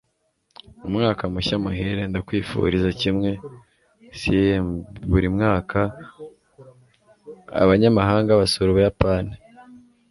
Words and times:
Umwaka 0.87 1.23
mushya 1.33 1.55
muhire!" 1.63 2.01
"Ndakwifuriza 2.07 2.89
kimwe!" 3.01 3.31
(CMBuri 4.19 5.27
mwaka 5.35 5.79
abanyamahanga 7.61 8.39
basura 8.41 8.69
Ubuyapani. 8.71 9.33